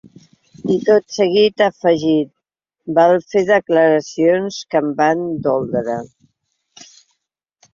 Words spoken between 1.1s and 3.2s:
seguit ha afegit: Va